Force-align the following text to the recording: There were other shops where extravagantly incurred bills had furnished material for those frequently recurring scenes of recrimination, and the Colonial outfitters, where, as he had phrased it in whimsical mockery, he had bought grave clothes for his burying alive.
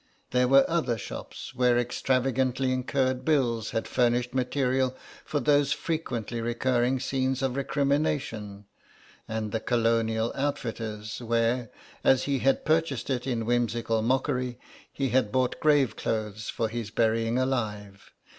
There 0.31 0.47
were 0.47 0.67
other 0.67 0.97
shops 0.97 1.53
where 1.53 1.77
extravagantly 1.77 2.71
incurred 2.73 3.23
bills 3.23 3.69
had 3.69 3.87
furnished 3.87 4.33
material 4.33 4.97
for 5.23 5.39
those 5.39 5.73
frequently 5.73 6.41
recurring 6.41 6.99
scenes 6.99 7.43
of 7.43 7.55
recrimination, 7.55 8.65
and 9.27 9.51
the 9.51 9.59
Colonial 9.59 10.31
outfitters, 10.33 11.21
where, 11.21 11.69
as 12.03 12.23
he 12.23 12.39
had 12.39 12.65
phrased 12.65 13.11
it 13.11 13.27
in 13.27 13.45
whimsical 13.45 14.01
mockery, 14.01 14.57
he 14.91 15.09
had 15.09 15.31
bought 15.31 15.59
grave 15.59 15.95
clothes 15.95 16.49
for 16.49 16.67
his 16.67 16.89
burying 16.89 17.37
alive. 17.37 18.09